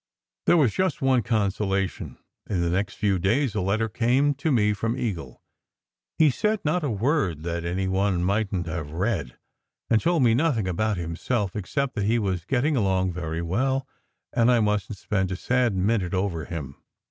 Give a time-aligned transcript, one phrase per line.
[0.47, 2.17] There was just one consolation
[2.49, 5.43] in the next few days: a letter that came to me from Eagle.
[6.17, 9.37] He said not a word that any one mightn t have read,
[9.91, 13.87] and told me nothing about himself, except that he was "getting along very well"
[14.33, 16.81] and I mustn t spend a sad minute over him.